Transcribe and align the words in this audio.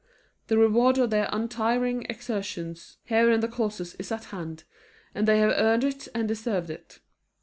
The 0.47 0.57
reward 0.57 0.97
of 0.97 1.11
their 1.11 1.29
untiring 1.31 2.07
exertions 2.09 2.97
here 3.03 3.29
in 3.29 3.39
the 3.41 3.47
courses 3.47 3.93
is 3.99 4.11
at 4.11 4.23
hand, 4.33 4.63
and 5.13 5.27
they 5.27 5.37
have 5.37 5.53
earned 5.55 5.83
it 5.83 6.07
and 6.15 6.27
deserved 6.27 6.71
it. 6.71 7.01